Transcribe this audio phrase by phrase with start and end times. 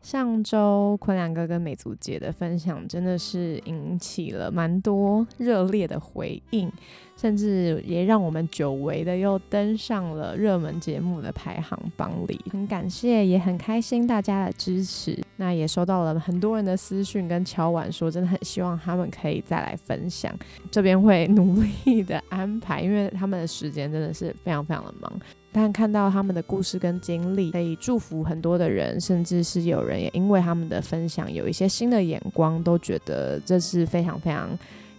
[0.00, 6.70] 上周坤良哥跟美足姐的分享真的是引起了蛮多热烈的回应，
[7.16, 12.40] 甚至也让我们久违的又登上了热门节目的排行榜里。
[12.50, 15.18] 很感谢，也很开心大家的支持。
[15.36, 20.34] 那也收到了很多人的私讯跟敲碗，说真的很希望他们可以再来分享。
[20.70, 25.12] 这边会努力的安排，因为他们的时间真的是非常非常的忙。
[25.52, 34.50] 但看到他们的故事跟经历，可以祝福很多的人，甚至是有人也因为他们的分享有一些新的眼光，都觉得这是非常非常。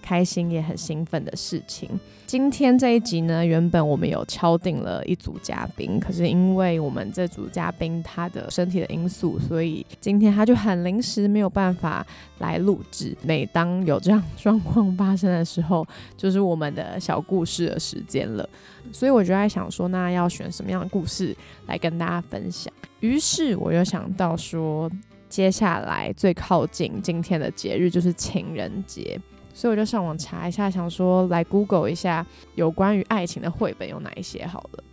[0.01, 1.87] 开心也很兴奋的事情。
[2.29, 12.05] 今天这一集呢，原本我们有敲定了一组嘉宾，可是因为我们这组嘉宾他的身体的因素，所以今天他就很临时没有办法
[12.37, 13.17] 来录制。
[13.23, 15.83] 每当有这样状况发生的时候，
[16.15, 18.47] 就是我们的小故事的时间了。
[18.93, 22.71] 所以我就在想说，那要选什么样的故事来跟大家分享？
[22.99, 24.87] 于是我就想到说，
[25.27, 29.19] 接下来最靠近今天的节日就是情人节。
[29.59, 34.83] 所以我就上网查一下，想说来 Google 一下有关于爱情的绘本有哪一些好了，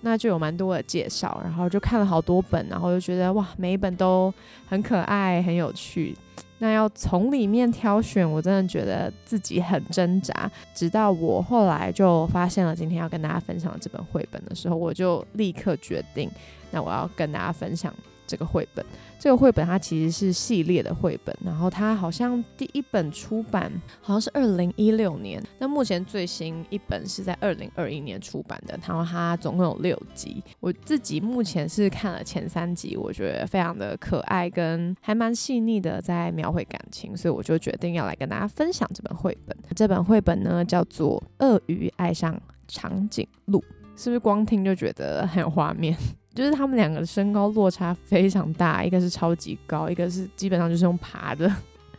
[0.00, 4.34] 那就有蛮多的介绍，然后就看了好多本，然后就觉得哇，每一本都
[4.66, 6.16] 很可爱、很有趣。
[6.58, 10.50] 那要从里面挑选，我真的觉得自己很挣扎。
[10.74, 16.28] 直到我后来就发现了今天要跟大家分享这本绘本的时候，我就立刻决定，
[16.72, 17.94] 那我要跟大家分享。
[18.26, 18.84] 这个绘本，
[19.18, 30.42] 这个绘本它其实是系列的绘本，然后它好像第一本出版好像是二零一六年，那目前最新一本是在二零二一年出版的，然后它总共有六集。
[30.60, 39.56] 我自己目前是看了前三集，我觉得非常的可爱，跟还蛮细腻的在描绘感情，所以我就决定要来跟大家分享这本绘本。
[39.74, 43.60] 这本绘本呢叫做《鳄鱼爱上长颈鹿》，
[43.96, 45.96] 是不是光听就觉得很有画面？
[46.36, 51.50] 就是他们两个身高落差非常大，一个是超级高，一个是基本上就是用爬的。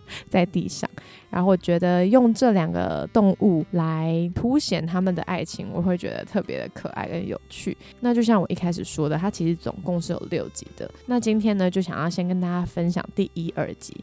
[0.29, 0.89] 在地上。
[1.29, 7.77] 然后我觉得用这两个动物来凸显他们的爱情，我会觉得特别的可爱跟有趣。
[7.99, 10.89] 那就像我一开始说的，它其实总共是有六集的。
[11.07, 13.93] 那今天呢，就想要先跟大家分享第一、二集。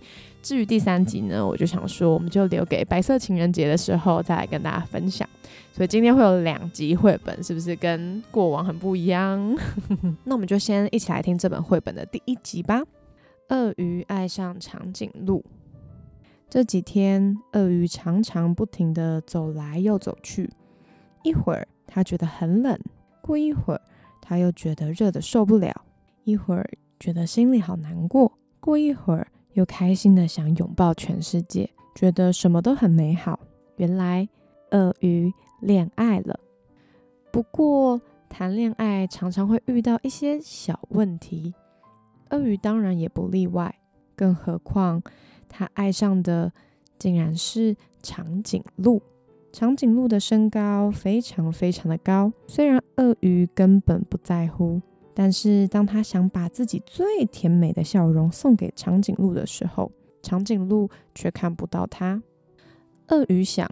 [0.43, 5.27] 至于第三集呢，我就想说，我们就留给白色情人节的时候再来跟大家分享。
[5.73, 9.41] 所以今天会有两集绘本，是不是跟过往很不一样？
[10.25, 12.83] 那我们就先一起来听这本绘本的第一集吧。
[13.49, 15.43] 鳄鱼爱上长颈鹿。
[16.55, 20.49] 这几天，鳄鱼常常不停地走来又走去。
[21.25, 22.79] 一会儿，它觉得很冷；
[23.21, 23.81] 过一会儿，
[24.23, 25.73] 它又觉得热得受不了；
[26.23, 26.65] 一会儿，
[27.01, 33.41] 觉得心里好难过；过一会儿，又开心的想拥抱全世界，觉得什么都很美好。
[33.79, 34.29] 原来
[34.71, 36.39] 鳄鱼恋爱了，
[37.33, 41.53] 不过谈恋爱常常会遇到一些小问题，
[42.31, 43.75] 鳄鱼当然也不例外。
[44.17, 45.03] 更何况
[45.57, 46.53] 他爱上的
[46.99, 49.01] 竟然是长颈鹿。
[49.53, 54.81] 长颈鹿的身高非常非常的高，虽然鳄鱼根本不在乎。
[55.15, 62.21] 但是，当他想把自己最甜美的笑容送给长颈鹿的时候，长颈鹿却看不到他。
[63.11, 63.71] 鳄鱼想：“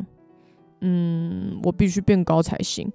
[0.83, 2.89] 嗯，我必须变高才行。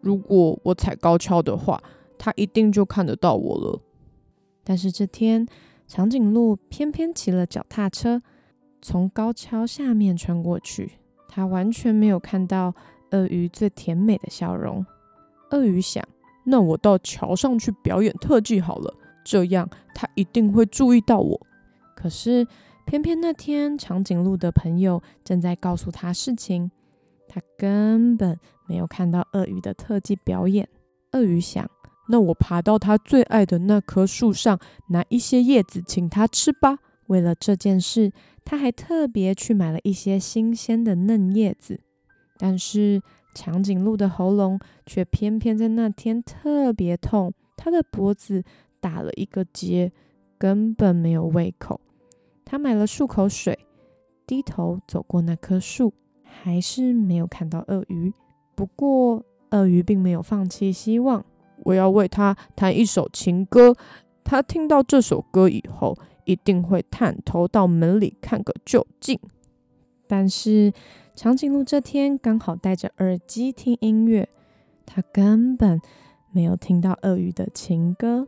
[0.00, 1.78] 如果我踩高跷的话，
[2.16, 3.78] 他一定就看得到我了。”
[4.64, 5.46] 但是这天，
[5.86, 8.22] 长颈鹿偏偏骑了脚踏车，
[8.82, 10.92] 从高跷下面穿过去，
[11.28, 12.74] 他完全没有看到
[13.10, 14.84] 鳄鱼最甜美的笑容。
[15.50, 16.02] 鳄鱼想。
[16.42, 18.92] 那我到桥上去表演特技好了，
[19.22, 21.38] 这样他一定会注意到我。
[21.94, 22.46] 可是
[22.86, 26.70] 偏偏那天长颈鹿的朋友正在告诉他事情，
[27.28, 30.66] 他根本没有看到鳄鱼的特技表演。
[31.12, 31.70] 鳄鱼想：
[32.08, 34.58] 那我爬到他最爱的那棵树上，
[34.88, 36.78] 拿一些叶子请他吃吧。
[37.10, 38.10] 为了这件事，
[38.44, 41.78] 他还特别去买了一些新鲜的嫩叶子。
[42.38, 43.00] 但是。
[43.32, 48.42] 长颈鹿的喉咙却偏偏在那天特别痛，它的脖子
[48.80, 49.92] 打了一个结，
[50.36, 51.80] 根本没有胃口。
[52.44, 53.56] 他买了漱口水，
[54.26, 58.12] 低头走过那棵树，还是没有看到鳄鱼。
[58.56, 61.24] 不过，鳄鱼并没有放弃希望。
[61.62, 63.76] 我要为它弹一首情歌，
[64.24, 65.96] 它听到这首歌以后，
[66.30, 69.18] 一定会探头到门里看个究竟。
[70.06, 70.72] 但是。
[71.16, 74.26] 长颈鹿这天刚好戴着耳机听音乐，
[74.86, 75.78] 他根本
[76.30, 78.26] 没有听到鳄鱼的情歌。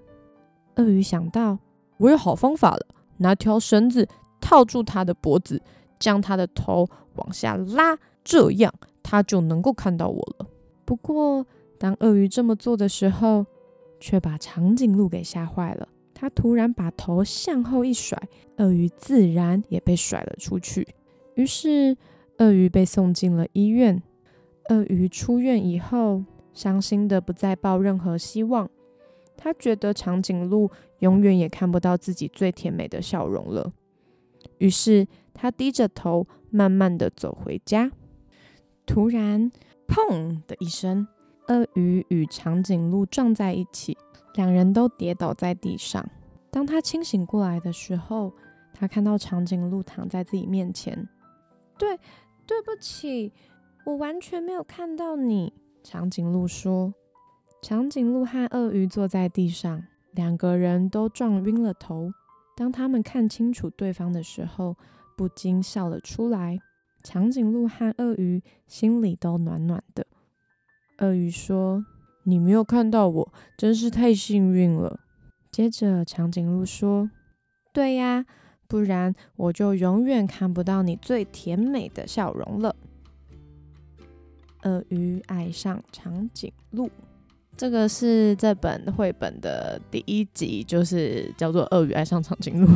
[0.74, 1.58] 鳄鱼想到，
[1.96, 2.86] 我有好方法了，
[3.18, 4.06] 拿条绳子
[4.42, 5.62] 套住它的脖子，
[5.98, 10.46] 将它的头往下拉，这样它就能够看到我了。
[10.84, 11.46] 不过，
[11.78, 13.46] 当鳄鱼这么做的时候，
[13.98, 15.88] 却把长颈鹿给吓坏了。
[16.22, 18.16] 他突然把头向后一甩，
[18.58, 20.86] 鳄鱼自然也被甩了出去。
[21.34, 21.96] 于是，
[22.38, 24.00] 鳄鱼被送进了医院。
[24.68, 26.22] 鳄鱼出院以后，
[26.52, 28.70] 伤心的不再抱任何希望。
[29.36, 30.70] 他觉得长颈鹿
[31.00, 33.72] 永远也看不到自己最甜美的笑容了。
[34.58, 37.90] 于是，他低着头，慢慢的走回家。
[38.86, 39.50] 突然，
[39.88, 41.08] 砰的一声，
[41.48, 43.98] 鳄鱼与长颈鹿撞在一起，
[44.34, 46.04] 两人都跌倒在地上。
[46.50, 48.32] 当他清醒过来的时候，
[48.74, 51.08] 他看到长颈鹿躺在自己面前。
[51.78, 51.98] 对，
[52.46, 53.32] 对不起，
[53.86, 55.52] 我完全没有看到你。
[55.82, 56.94] 长颈鹿说。
[57.62, 62.12] 长颈鹿和鳄鱼坐在地上，两个人都撞晕了头。
[62.56, 64.76] 当他们看清楚对方的时候，
[65.16, 66.58] 不禁笑了出来。
[67.04, 70.06] 长颈鹿和鳄鱼心里都暖暖的。
[70.98, 71.84] 鳄鱼说
[72.24, 75.00] ：“你没有看到我，真是太幸运了。”
[75.50, 77.10] 接着，长颈鹿说
[77.72, 78.24] ：“对呀，
[78.66, 82.74] 不然我就永远看不到你最甜美的笑容了。”
[84.64, 86.90] 鳄鱼爱上长颈鹿。
[87.54, 92.66] 这个是这本绘本的第一集，就是叫做《鳄鱼爱上长颈鹿》，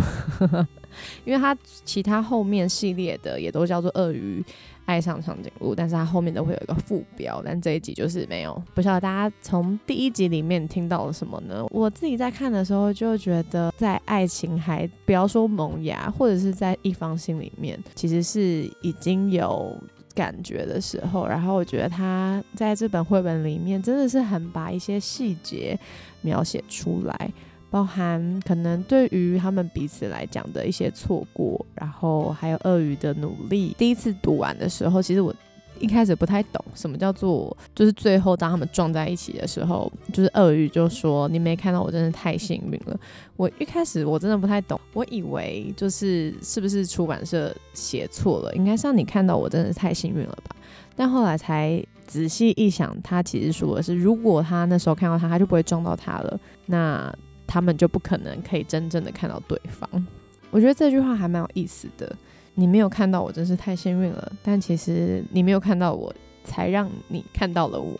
[1.24, 4.44] 因为它其他后面系列的也都叫做《鳄鱼
[4.86, 8.62] 爱上长颈鹿》，但是它后面都会有一个副标，但这一集就是没有。
[8.74, 11.66] 不晓得大家从第一集里面听到了什么呢？
[11.70, 19.76] 我自己在看的时候就觉得，在爱情还不要说萌芽，或者是在一方心里面，其实是已经有。
[20.14, 25.78] 感觉的时候，然后我觉得他在这本绘本里面真的是很把一些细节
[26.22, 27.30] 描写出来，
[27.70, 33.74] 包含可能对于他们彼此来讲的一些错过，然后还有鳄鱼的努力。
[33.76, 35.34] 第一次读完的时候，其实我。
[35.78, 42.98] 一开始不太懂什么叫做，就是最后当他们撞在一起的时候，就是鳄鱼就说：“你没看到我，真的太幸运了。”
[43.36, 50.56] 我一开始我真的不太懂，我以为就是是不是出版社写错了，应该是让你看到我，真的是太幸运了吧？
[50.96, 57.14] 但后来才仔细一想，他其实说的是，如果他那时候看到他，他就不会撞到他了，那
[57.46, 60.06] 他们就不可能可以真正的看到对方。
[60.50, 62.14] 我觉得这句话还蛮有意思的。
[62.54, 64.32] 你没有看到我，真是太幸运了。
[64.42, 66.14] 但其实你没有看到我，
[66.44, 67.94] 才让你看到了我。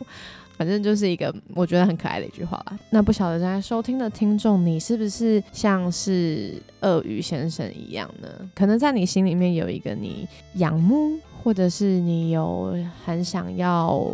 [0.57, 2.79] 反正就是一个我觉得很可爱的一句话啦。
[2.91, 8.29] 那不晓得在收听的听众，你是不是像是鳄鱼先生一样呢？
[8.55, 11.19] 可能在你心里面有一个你仰慕。
[11.47, 14.05] 或者是你有很想要，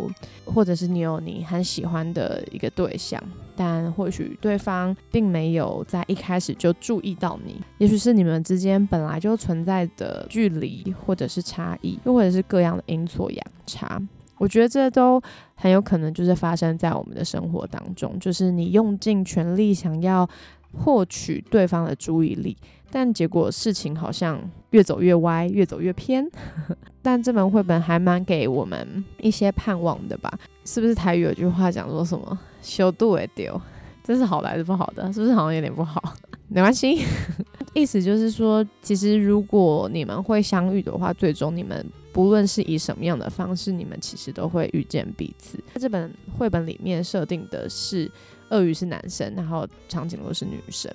[0.45, 3.19] 或者是你有你很喜欢的一个对象，
[3.55, 14.01] 但或许对方并没有在一开始就注意到你，也许是你们之间本来就存在的距离，或者是差异，又或者是各样的阴错阳差。
[14.39, 15.21] 我觉得这都
[15.55, 20.27] 很有可能就是发生在我们的生活当中，就是你用尽全力想要
[20.73, 22.57] 获取对方的注意力。
[22.89, 24.39] 但结果事情好像
[24.71, 26.29] 越走越歪，越走越偏。
[27.01, 30.31] 但这本绘本还蛮给我们一些盼望的吧？
[30.65, 33.59] 是不是台语有句话讲说什么“修度也丢”，
[34.03, 35.11] 这是好的还是不好的？
[35.11, 36.01] 是不是好像有点不好？
[36.47, 37.03] 没关系，
[37.73, 45.57] 意思就是说，其实如果你们会相遇的话，最终你们不论是以什么样的方式，你们其实都会遇见彼此。
[45.75, 48.11] 这本绘本里面设定的是
[48.49, 50.91] 鳄鱼是男生，然后长颈鹿是女生。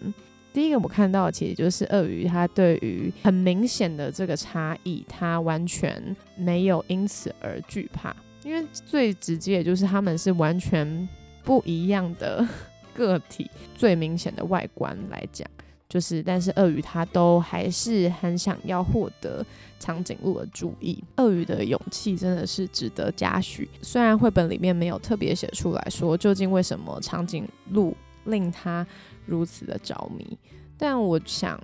[0.53, 11.09] 第一个我看到，其实就是鳄鱼，它对于很明显的这个差异，它完全没有因此而惧怕，因为最直接就是他们是完全
[11.45, 12.47] 不一样的
[12.95, 13.51] 个体。
[13.77, 15.49] 最明显的外观来讲，
[15.89, 19.45] 就是，但是鳄鱼它都还是很想要获得
[19.79, 21.03] 长颈鹿的注意。
[21.17, 23.69] 鳄鱼的勇气真的是值得嘉许。
[23.83, 28.87] 虽然绘本里面没有特别写出来说，究竟为什么长颈鹿令它。
[29.31, 30.39] 如此的着迷，
[30.79, 31.63] 但我想，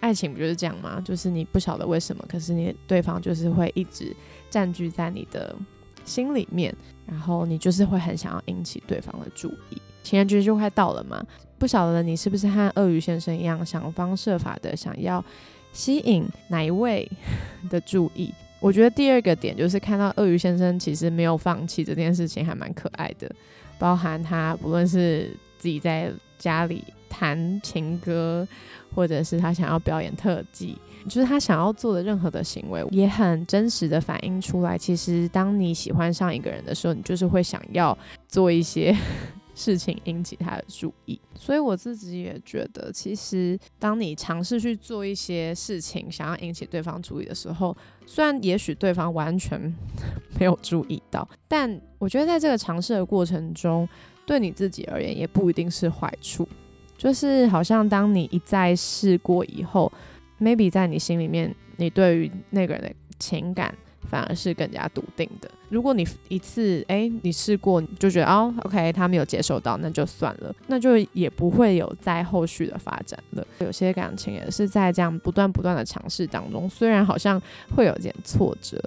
[0.00, 1.00] 爱情不就是这样吗？
[1.04, 4.12] 就是你不晓得为什么，可是你对方就是会一直
[4.50, 5.54] 占据在你的
[6.08, 6.74] 心里面，
[7.06, 9.80] 然后你就是会很想要引起对方的注意。
[10.02, 11.22] 情人节就快到了嘛，
[11.58, 15.22] 不晓得你是不是和鳄鱼先生一样，想方设法的想要
[15.72, 17.06] 吸引哪一位
[17.68, 18.32] 的注意？
[18.58, 23.30] 我觉得第二个点就是看到鳄鱼先生其实没有放弃这件事情，还蛮可爱的，
[23.78, 26.10] 包含他不论是自己在。
[26.38, 28.46] 家里弹情歌，
[28.94, 34.76] 或者是他想要表演特技，就是他想要做的任何的行为，也很真实的反映出来。
[34.76, 38.96] 其实，当你喜欢上一个人的时候，你就是会想要做一些
[39.54, 41.20] 事情引起他的注意。
[41.34, 47.76] 所以我自己也觉得，其实当你尝试去做一些事情，想要引起对方注意的时候，
[48.06, 49.60] 虽然也许对方完全
[50.38, 53.88] 没有注意到，但我觉得在这个尝试的过程中，
[54.26, 56.46] 对你自己而言也不一定是坏处。
[56.96, 59.90] 就是好像当你一再试过以后
[60.40, 63.74] ，maybe 在你心里面，你对于那个人的情感
[64.08, 65.50] 反而是更加笃定的。
[65.68, 73.46] 如果你一次哎你试过就觉得哦 OK 他没有接受到，那就算了，那就也不会有在后续的发展了。
[73.58, 77.40] 有些感情也是在这样不断不断的尝试当中，虽然好像
[77.76, 78.82] 会有点挫折，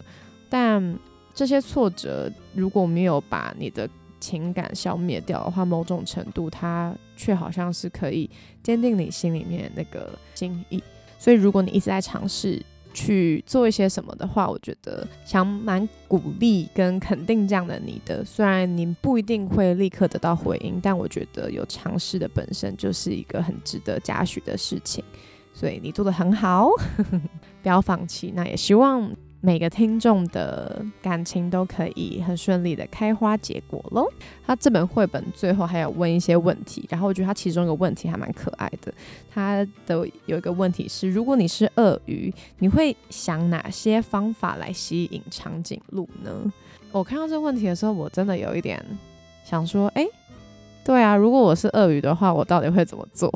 [0.50, 0.98] 但
[1.36, 3.88] 这些挫折如果没有把你的
[4.20, 8.30] 情感消灭掉的话，某种程度它却好像是可以
[8.64, 10.82] 坚定你心里面那个心意。
[11.22, 12.60] 所以，如果你一直在尝试
[12.96, 18.26] 去做一些什么的话，我觉得想蛮鼓励跟肯定这样的你的。
[18.26, 25.04] 虽然你不一定会立刻得到回应，但我觉得有尝试的本身就是一个很值得嘉许的事情。
[25.54, 26.70] 所以你做的很好，
[27.62, 28.34] 不要放弃。
[28.36, 29.08] 那也希望。
[29.44, 34.08] 每个听众的感情都可以很顺利的开花结果喽。
[34.46, 38.94] 他这本绘本最后还有问一些问题，然后我觉得他其中一个问题还蛮可爱的。
[39.30, 46.54] 他的有一个问题是：如果你是鳄鱼，你会想哪些方法来吸引长颈鹿呢？
[46.92, 48.80] 我看到这个问题的时候，我真的有一点
[49.44, 50.06] 想说：哎，
[50.86, 53.32] 对啊，如果我是鳄鱼的话，我到底会怎么做？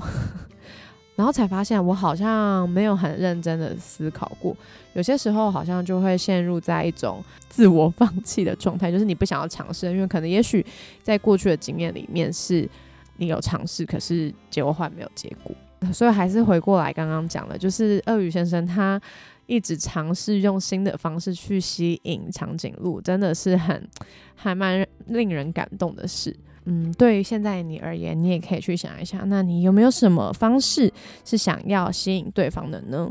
[1.15, 4.55] 然后才发现，我好像没有很认真的思考过。
[4.93, 10.65] 有些时候好像就会陷入在一种 自我放弃的状态，就是你不想要尝试，因为可能也许
[11.01, 12.69] 在过去的经验里面是
[13.17, 15.55] 你有尝试，可是结果换没有结果。
[15.93, 19.00] 所以还是回过来刚刚讲的，就是鳄鱼先生他
[19.45, 23.88] 一直尝试用新的方式去吸引长颈鹿，真的是很
[24.34, 26.36] 还蛮令人感动的事。
[26.65, 30.91] 嗯，对于现在你而言，你也可以去想一下，那你有没有什么方式
[31.24, 33.10] 是想要吸引对方的呢？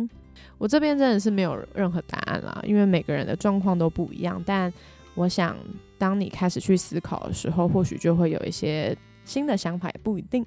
[0.58, 4.42] 我这边真的是没有任何答案啦，因为每个人的状况都不一样。
[4.44, 4.72] 但
[5.14, 5.56] 我想，
[5.98, 10.44] 当你开始去思考的时候，或许就会有一些新的想法，也不一定。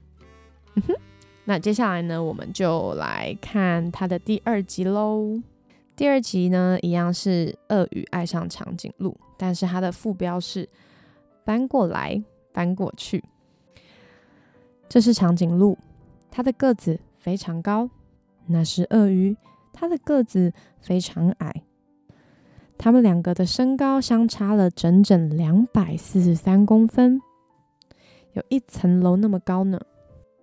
[0.75, 0.95] 嗯哼，
[1.45, 5.39] 那接下来呢，我们就来看它的第二集喽。
[5.95, 10.67] 第二集呢，一样是鳄鱼爱上长颈鹿，但是它的副标是
[11.45, 12.21] 搬过来。
[12.57, 13.23] 翻过去，
[14.89, 15.77] 这是长颈鹿，
[16.31, 17.87] 它的个子非常高；
[18.47, 19.37] 那是鳄鱼，
[19.71, 21.61] 它的个子非常矮。
[22.75, 27.21] 它们两个的身高相差了整整两百四十三公分，
[28.33, 29.79] 有一层楼那么高呢。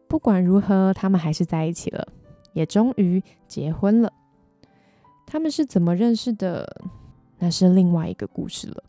[0.07, 2.07] 不管如何，他们还是在一起了，
[2.53, 4.13] 也终于结婚了。
[5.27, 6.81] 他们是怎么认识的？
[7.41, 8.85] 那是另外一个故事了。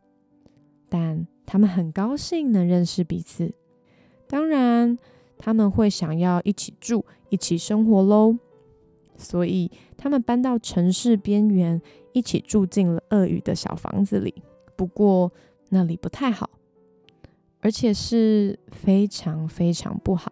[0.88, 3.54] 但他们很高兴能认识彼此，
[4.28, 4.98] 当然
[5.38, 8.38] 他们会想要一起住、一起生活喽。
[9.18, 11.82] 所以他们搬到城市边缘，
[12.14, 14.34] 一起住进了鳄鱼的小房子里。
[14.76, 15.32] 不过
[15.70, 16.50] 那里不太好，
[17.62, 20.32] 而且是非常非常不好。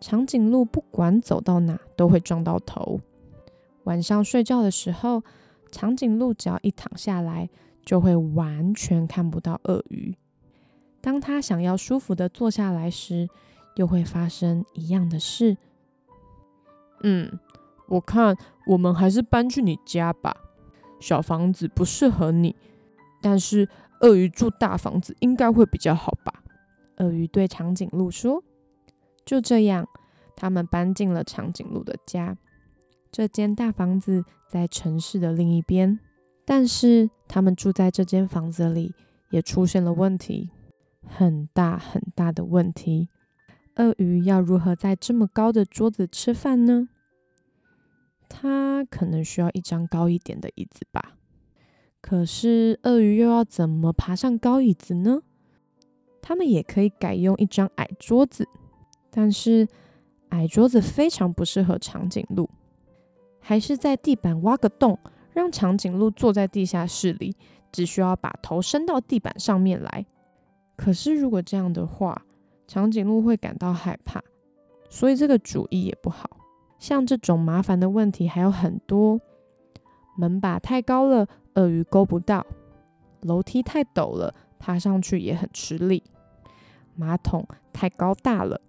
[0.00, 3.00] 长颈鹿不管走到哪都会撞到头。
[3.84, 5.22] 晚上睡觉的时候，
[5.70, 7.48] 长颈鹿只要一躺下来。
[7.84, 10.14] 就会完全看不到鳄鱼。
[11.02, 13.28] 当他想要舒服的坐下来时，
[13.74, 15.56] 又会发生一样的事。
[17.02, 17.38] 嗯，
[17.88, 18.36] 我看
[18.68, 20.34] 我们还是搬去你家吧。
[21.00, 22.54] 小房子不适合你，
[23.20, 23.68] 但是
[24.00, 26.44] 鳄鱼住大房子应该会比较好吧？
[26.98, 28.42] 鳄鱼对长颈鹿说。
[29.24, 29.88] 就这样，
[30.36, 32.36] 他们搬进了长颈鹿的家。
[33.10, 35.98] 这间大房子在城市的另一边。
[36.44, 38.94] 但是他们住在这间房子里，
[39.30, 40.50] 也出现了问题，
[41.06, 43.08] 很大很大的问题。
[43.76, 46.88] 鳄鱼要如何在这么高的桌子吃饭呢？
[48.28, 51.16] 它可能需要一张高一点的椅子吧。
[52.00, 55.22] 可是鳄鱼又要怎么爬上高椅子呢？
[56.20, 58.46] 他们也可以改用一张矮桌子，
[59.10, 59.66] 但是
[60.30, 62.48] 矮桌子非常不适合长颈鹿，
[63.40, 64.98] 还是在地板挖个洞。
[65.34, 67.34] 让长颈鹿坐在地下室里，
[67.72, 70.04] 只需要把头伸到地板上面来。
[70.76, 72.24] 可是如果这样的话，
[72.66, 74.22] 长颈鹿会感到害怕，
[74.88, 76.38] 所以这个主意也不好。
[76.78, 79.20] 像这种麻烦的问题还有很多：
[80.16, 82.42] 门把太高了，鳄鱼勾不到；
[83.20, 86.02] 楼梯太陡了，爬上去也很吃力；
[86.96, 88.60] 马桶太高大了，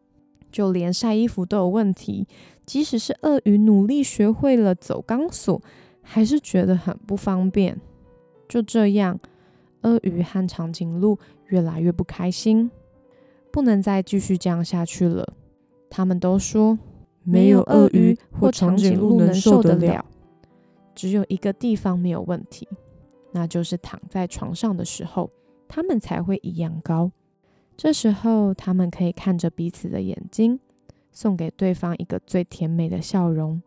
[0.51, 2.27] 就连晒衣服都有问题。
[2.65, 5.61] 即使是鳄鱼努力学会了走钢索。
[6.05, 7.79] 还是觉得很不方便。
[8.49, 9.17] 就这样，
[9.83, 12.69] 鳄鱼和长颈鹿越来越不开心，
[13.51, 15.33] 不能再继续这样下去了。
[15.89, 16.77] 他们都说，
[17.23, 20.05] 没有鳄鱼或长颈鹿能受得了。
[20.95, 22.67] 只有一个地方没有问题，
[23.31, 25.29] 那就是躺在床上的时候，
[25.67, 27.11] 他们才会一样高。
[27.75, 30.59] 这时候，他们可以看着彼此的眼睛，
[31.11, 33.61] 送给对方一个最甜美的笑容。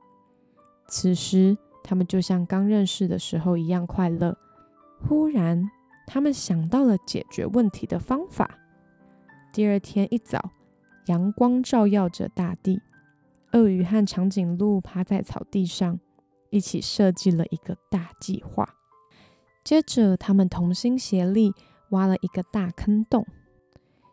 [0.87, 4.39] 此时，他们就像刚认识的时候一样快乐。
[5.09, 5.69] 忽然，
[6.07, 8.59] 他们想到了解决问题的方法。
[9.53, 10.51] 第二天一早，
[11.07, 12.81] 阳光照耀着大地，
[13.53, 15.99] 鳄鱼和长颈鹿趴在草地上，
[16.51, 18.77] 一起设计了一个大计划。
[19.65, 21.53] 接着，他们同心协力
[21.91, 23.27] 挖了一个大坑洞。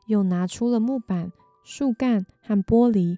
[0.08, 1.32] 又拿出了木板、
[1.64, 3.18] 树干和玻璃，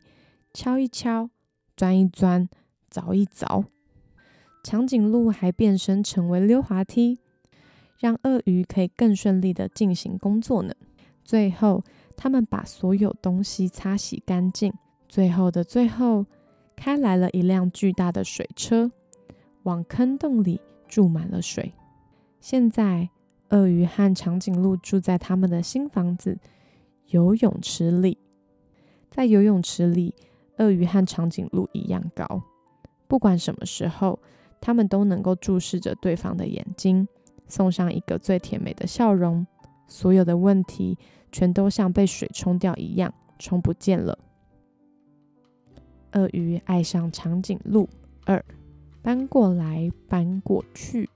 [0.53, 1.29] 敲一敲，
[1.75, 2.48] 钻一钻，
[2.91, 3.65] 凿一凿。
[4.63, 7.20] 长颈鹿还变身成为溜滑梯，
[7.99, 10.73] 让鳄鱼可以更顺利的进行工作呢。
[11.23, 11.83] 最后，
[12.15, 14.73] 他们把所有东西擦洗干净。
[15.07, 16.25] 最后的最后，
[16.75, 18.91] 开来了一辆巨大的水车，
[19.63, 21.73] 往坑洞里注满了水。
[22.39, 23.09] 现在，
[23.49, 26.37] 鳄鱼和长颈鹿住在他们的新房子。
[27.09, 28.17] 游泳池里，
[29.11, 30.15] 在游泳池里，
[30.57, 32.41] 鳄鱼和长颈鹿一样高。
[33.07, 34.19] 不管什么时候，
[34.59, 37.07] 他们都能够注视着对方的眼睛，
[37.47, 39.45] 送上一个最甜美的笑容。
[39.87, 40.97] 所有的问题
[41.31, 44.17] 全都像被水冲掉一样，冲不见了。
[46.13, 47.87] 鳄鱼爱上长颈鹿
[48.25, 48.43] 二，
[49.01, 51.09] 搬过来搬过去。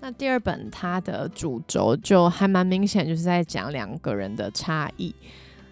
[0.00, 5.14] 那第二本它的主轴就还蛮明显，就是在讲两个人的差异。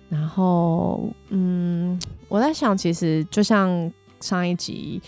[0.09, 3.91] 然后，嗯，我在想，其实就像
[4.21, 5.01] 上一集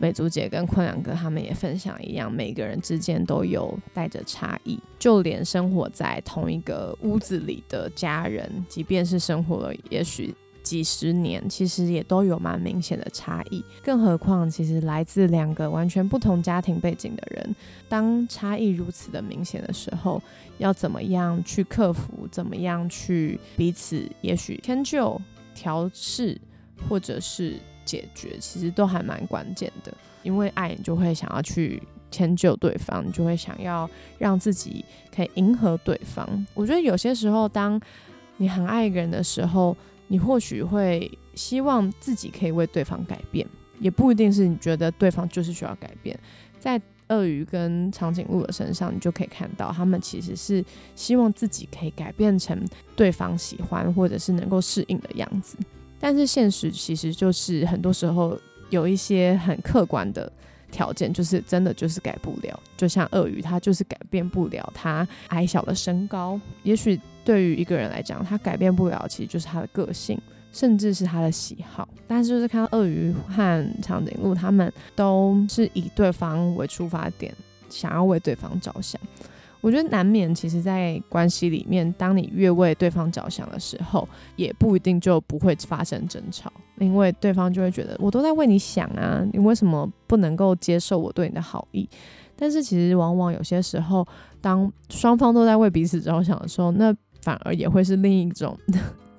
[0.00, 10.34] 美竹姐跟坤良哥他们也分享一样，每个人之间都有带着差异，就连生活在同一个屋子里的家人，即便是生活了，也许。
[10.62, 17.56] 几十年其实也都有蛮明显的差异，更何况其实来自两个完全不同家庭背景的人，
[17.88, 20.22] 当差异如此的明显的时候，
[20.58, 22.28] 要怎么样去克服？
[22.30, 25.18] 怎么样去彼此也许迁就、
[25.54, 26.38] 调试，
[26.86, 27.58] 或者是
[27.90, 29.92] 解决，其实都还蛮关键的。
[30.22, 36.46] 因为爱，你就会想要去迁就对方，你就会想要让自己可以迎合对方。
[36.54, 37.80] 我觉得有些时候，当
[38.36, 39.76] 你很爱一个人的时候，
[40.08, 43.46] 你或许会希望自己可以为对方改变，
[43.80, 46.16] 也不一定是你觉得对方就是需要改变。
[46.60, 50.62] 在鳄鱼跟长颈鹿的身上，你就可以看到，他们其实是
[50.94, 52.62] 希望自己可以改变成
[52.94, 55.56] 对方喜欢或者是能够适应的样子。
[56.00, 58.36] 但是现实其实就是很多时候
[58.70, 60.32] 有一些很客观的
[60.72, 62.58] 条件，就是真的就是改不了。
[62.76, 66.40] 就像鳄鱼，它就是改变不了它矮小的身高。
[66.62, 66.98] 也许。
[67.22, 70.18] 对于一个人来讲，他改变不了，其实就是他的个性，
[70.52, 71.86] 甚至是他的喜好。
[72.08, 77.32] 但是就是看到鳄鱼和长颈鹿，他们都是以对方为出发点，
[77.68, 78.98] 想要为对方着想。
[79.60, 91.88] 我觉得难免，其实，在关系里面，当你越为对方着想的时候，也不一定就不会发生争吵，因为对方就会觉得我都在为你想啊，你为什么不能够接受我对你的好意？
[92.36, 94.06] 但是其实往往有些时候，
[94.40, 98.56] 当双方都在为彼此着想的时候，那反而也会是另一种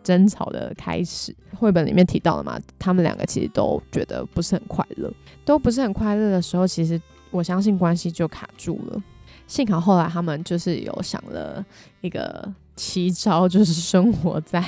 [0.01, 1.35] 争吵的开始。
[1.55, 5.13] 绘本里面提到了嘛，他们两个其实都觉得不是很快乐，
[5.45, 6.99] 都不是很快乐的时候，其实
[7.29, 9.03] 我相信关系就卡住了。
[9.51, 11.61] 幸好后来他们就是有想了
[11.99, 14.63] 一个奇招，就是生活在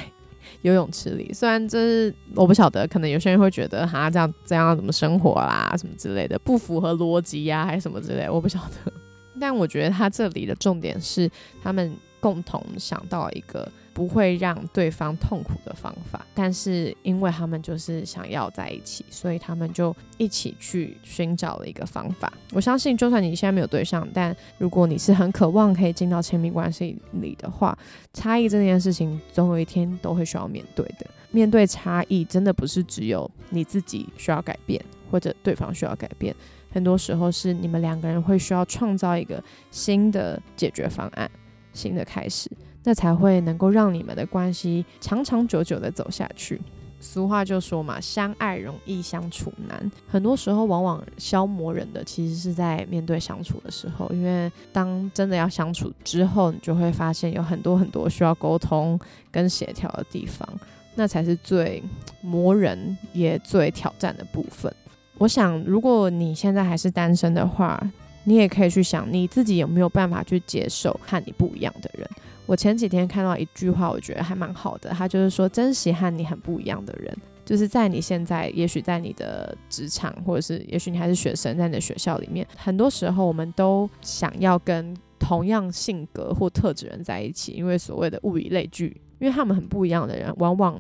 [0.62, 1.32] 游泳池里。
[1.34, 8.91] 虽然这是我不晓得，可能有些人会觉得哈这样这样怎么生活啦，什么之类的，不符合逻辑呀，还是什么之类，我不晓得。
[9.39, 11.32] 但我觉得他这里的重点是
[11.63, 11.96] 他们。
[12.19, 22.34] 共同想到一个不会让对方痛苦的方法，但是因为他们就是想要在一起，所以他们就一起去寻找了一个方法。
[22.51, 27.77] 我相信，就算你现在没有对象，但如果你是很渴望可以进到亲密关系里的话，
[28.13, 31.06] 差异这件事情总有一天都会需要面对的。
[31.32, 36.36] 面对差异，真的不是只有你自己需要改变，或者对方需要改变，
[36.71, 41.29] 很多时候是你们两个人会需要创造一个新的解决方案。
[41.75, 42.47] 新的开始，
[42.84, 46.62] 那才会能够让你们的关系长长久久的走下去。
[47.00, 49.91] 俗话就说嘛，相爱容易相处难。
[50.08, 54.10] 很多时候，往往消磨人的，其实是在面对相处的时候。
[54.13, 58.98] 因为当真的要相处之后，你就会发现有很多很多需要沟通
[59.30, 60.48] 跟协调的地方，
[60.96, 61.84] 那才是最
[62.22, 64.74] 磨人也最挑战的部分。
[65.17, 67.78] 我想，如果你现在还是单身的话，
[68.24, 72.10] 你也可以去想你自己有没有办法去接受和你不一样的人。
[72.54, 77.12] 我前几天看到一句话，我觉得还蛮好的，他就是说珍惜和你很不一样的人。
[77.44, 90.80] 就是在你现在，也许在你的职场，或者是也许你还是学生，在你的学校里面，很多时候我们都想要跟同样性格或特质人在一起，因为所谓的物以类聚，因为他们很不一样的人，往往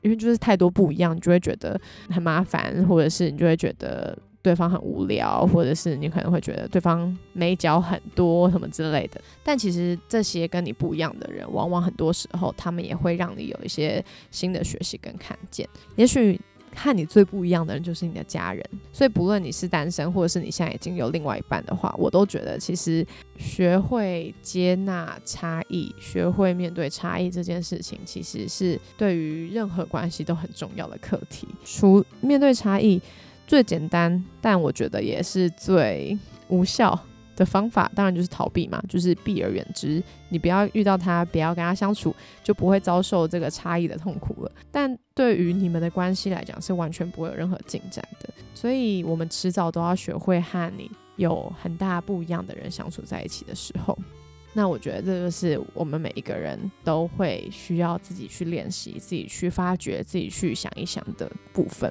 [0.00, 1.80] 因为就是太多不一样，你就会觉得
[2.10, 4.18] 很麻烦，或者是你就会觉得。
[4.42, 9.20] 对方很无聊，或者是你可能会觉得对方美角很多什么之类的。
[9.44, 15.68] 但其实这些跟你不一样的人，往往很多时候他们也会让你有一些新的学习跟看见。
[15.94, 16.40] 也许
[16.74, 18.64] 和你最不一样的人就是你的家人。
[18.92, 23.06] 所以不论你是单身，或者是你现在已经有另外一半的话，我都觉得其实
[23.38, 31.46] 学会接纳差异，学会面对差异这件事情，其实是对于任何关系都很重要的课题。
[31.64, 33.00] 除面对差异。
[33.46, 36.16] 最简单，但我觉得也是最
[36.48, 36.98] 无效
[37.36, 40.02] 的方法，当然就是逃避嘛，就是避而远之。
[40.28, 44.52] 你不要遇到他，不要跟他相处，就不会遭受这个差异的痛苦了。
[44.70, 48.28] 但对于你们的关系来讲，是完全不会有任何进展的。
[48.54, 53.98] 所以，我们迟早都要学会和你有很大不一样的人相处在一起的时候。
[54.54, 61.90] 那我觉得这就是我们每一个人都会需要自己去练习、自己去发掘、自己去想一想的部分。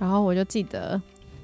[0.00, 1.00] 然后我就记得，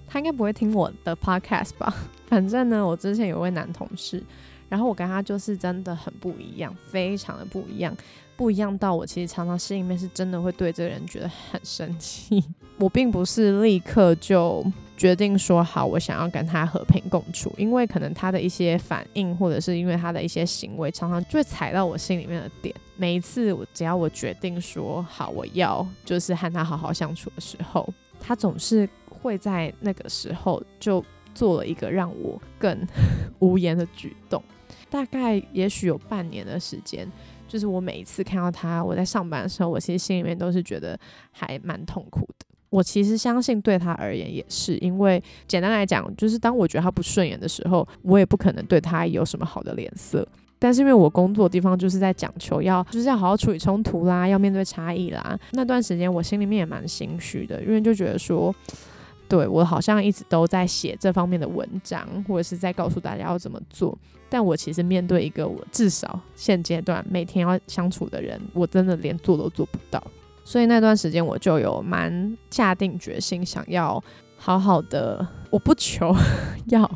[0.09, 1.95] 他应该不会听我的 podcast 吧？
[2.27, 4.21] 反正呢，我之前有位男同事，
[4.69, 7.97] 然后我跟他就是真的很不一样，非常的不一样，
[8.35, 12.43] 不一样到我其实常常心里面是真的会对这个人觉得很生气。
[12.79, 14.65] 我并不是立刻就
[14.97, 22.75] 决定说好，我想要跟他和平共处，因为可能他的一些反应，或者是因为他的一些行为，常常就会踩到我心里面的点。
[22.97, 27.89] 每一次我只要我决定说好，我要就是和他好好相处的时候。
[28.27, 32.77] 他总是会在那个时候就做了一个让我更
[33.39, 34.43] 无言的举动。
[34.91, 37.07] 大概也许有半年的时间，
[37.47, 40.99] 就是我每一次看到他，我在上班的时候，我其实心里面都是觉得
[41.31, 42.47] 还蛮痛苦的。
[42.69, 50.27] 我其实相信对他而言也是，因为简单来讲，就是当我觉得他不顺眼的时候，我也不可能对他有什么好的脸色。
[50.59, 55.39] 但是因为我工作的地方就是在讲求要就是要好好处理冲突啦，要面对差异啦。
[55.53, 58.55] 那段时间我心里面也蛮心虚的，因为就觉得说，
[59.29, 63.97] 对我好像一直都在写这方面的文章，或者是在告诉大家要怎么做。
[64.29, 70.03] 但我其实面对一个我至少现阶段每天要相处的人，我真的连做都做不到。
[70.43, 74.03] 所以那段时间我就有蛮下定决心，想要
[74.37, 76.15] 好好的，我不求
[76.67, 76.91] 要。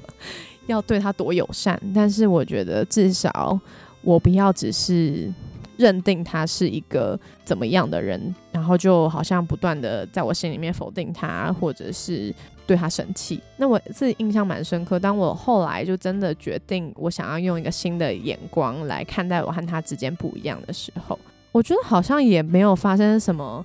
[0.70, 3.58] 要对他多友善，但是我觉得至少
[4.02, 5.32] 我不要只是
[5.76, 12.34] 认定他是一个怎么样的人，然后就好像不断的在我心里面否定他，或者是
[12.66, 13.40] 对他生气。
[13.56, 21.18] 那我自己印象蛮深刻，当我后来就真的决定我想要用一个新的眼光来看待我和他之间不一样的时候，
[21.50, 23.64] 我觉得好像也没有发生什么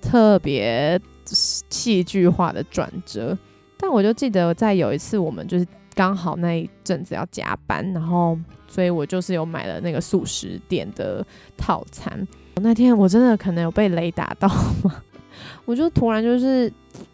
[0.00, 3.36] 特别戏剧化的转折。
[3.76, 5.66] 但我就记得在有一次我们就是。
[5.94, 11.24] 刚好那一阵子要加班，然后所以我就是有买了那个素食店的
[11.56, 12.26] 套餐。
[12.56, 14.48] 那天我真的可能有被雷打到
[14.84, 15.02] 吗，
[15.64, 16.72] 我就突然就是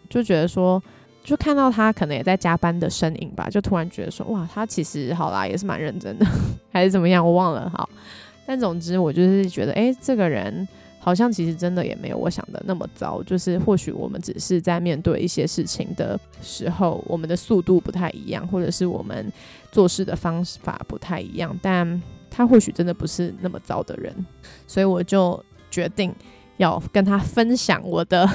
[0.08, 0.82] 就觉得说，
[1.22, 6.26] 就看到他可能也在加班的身影吧，就突然觉得说，哇，他其实好啦，也是蛮认真的，
[6.72, 7.70] 还是怎么样，我忘了。
[7.70, 7.88] 好，
[8.46, 10.66] 但总之我就是觉得，哎，这个人。
[10.98, 19.32] 好像其实真的也没有我想的那么糟，就是或许我们只是在面对一些事情的时候，我们的速度不太一样，或者是我们
[19.72, 24.14] 做事的方法不太一样，但他或许真的不是那么糟的人，
[24.66, 26.14] 所以我就决定
[26.56, 28.28] 要跟他分享我的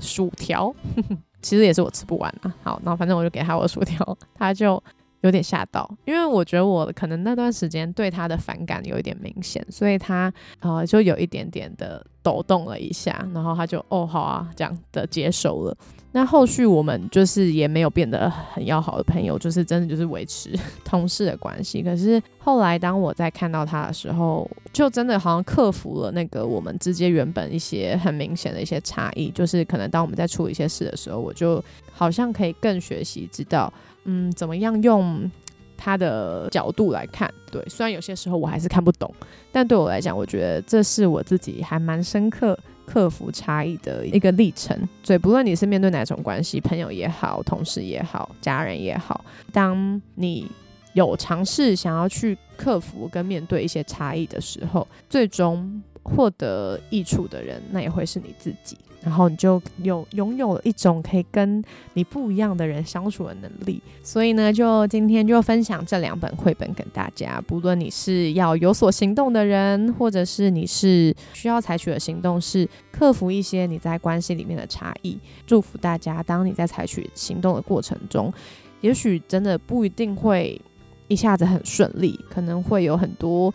[0.00, 0.74] 薯条，
[1.42, 2.54] 其实也是我吃不完啊。
[2.62, 4.82] 好，然后反正我就给他我的薯条，他就。
[5.22, 15.76] 有点吓到，因为我觉得我可能那段时间对他的反感有一点明显，所以他呃就有一点点的抖动了一下，然后他就哦好啊这样的接受了。
[16.14, 20.54] 那后续我们就是也没有变得很要好的朋友，就是真的就是维持
[20.84, 21.82] 同事的关系。
[21.82, 33.72] 可是后来当我在看到他的时候，就真的好像克服了那个我们之间原本一些很明显的一些差异，就是可能当我们在处理一些事的时候，我就好像可以更学习知道。
[34.04, 35.30] 嗯，怎么样用
[35.76, 37.32] 他的角度来看？
[37.50, 39.12] 对，虽然有些时候我还是看不懂，
[39.50, 44.76] 但对我来讲，我觉得这是我自己还蛮深刻克服差异的一个历程。
[45.02, 50.50] 所以，不论你是面对哪种关系，朋友也好，同事也好，家人也好，当你
[50.94, 58.76] 有尝试想要去克服跟面对一些差异的时候，最终获得益处的人，那也会是你自己。
[59.04, 61.62] 然后你就有拥有了一种可以跟
[61.94, 63.82] 你不一样的人相处的能力。
[64.02, 67.42] 所以呢，就今天就分享这两本绘本给大家。
[67.46, 75.18] 不论你是要有所行动的人，或者是你是需要采取的行动是克服一些你在关系里面的差异。
[75.46, 78.32] 祝福大家，当你在采取行动的过程中，
[78.80, 80.60] 也许真的不一定会
[81.08, 83.52] 一下子很顺利，可能会有很多。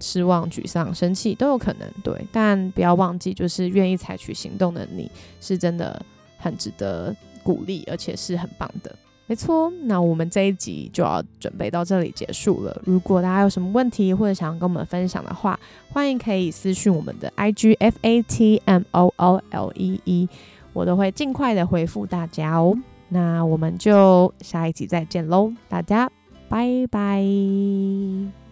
[0.00, 6.00] 失望、沮丧、生气都有可能，对，但不要忘记，就是愿意采取行动的你，是真的
[6.36, 8.94] 很值得鼓励，而且是很棒的。
[9.26, 12.80] 没错，那我们这一集就要准备到这里结束了。
[12.86, 20.26] 如果大家有什么问题或者想要跟我们分享的话，欢迎可以私讯我们的 I G F A T M O O L E E，
[20.72, 22.74] 我都会尽快的回复大家哦。
[23.10, 26.10] 那我们就下一集再见喽，大家
[26.48, 28.47] 拜拜。